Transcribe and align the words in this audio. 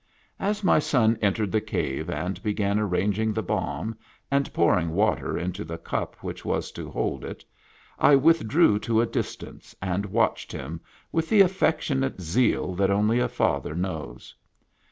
As 0.39 0.63
my 0.63 0.79
son 0.79 1.15
entered 1.21 1.51
the 1.51 1.61
cave 1.61 2.09
and 2.09 2.41
began 2.41 2.79
arranging 2.79 3.33
the 3.33 3.43
bomb, 3.43 3.95
and 4.31 4.51
pouring 4.51 4.93
water 4.95 5.37
into 5.37 5.63
the 5.63 5.77
cup 5.77 6.15
which 6.23 6.43
was 6.43 6.71
to 6.71 6.89
hold 6.89 7.23
it, 7.23 7.45
I 7.99 8.15
withdrew 8.15 8.79
to 8.79 8.99
a 9.01 9.05
distance, 9.05 9.75
and 9.79 10.07
watched 10.07 10.51
him 10.51 10.81
with 11.11 11.29
the 11.29 11.41
affectionate 11.41 12.19
zeal 12.19 12.73
that 12.73 12.89
only 12.89 13.19
a 13.19 13.29
father 13.29 13.75
knows. 13.75 14.33